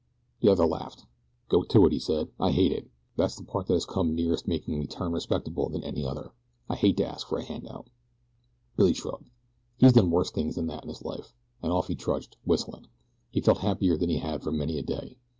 [0.39, 1.05] The other laughed.
[1.47, 2.29] "Go to it," he said.
[2.39, 2.89] "I hate it.
[3.17, 6.31] That's the part that has come nearest making me turn respectable than any other.
[6.67, 7.87] I hate to ask for a hand out."
[8.75, 9.29] Billy shrugged.
[9.77, 12.87] He'd done worse things than that in his life, and off he trudged, whistling.
[13.29, 15.17] He felt happier than he had for many a day.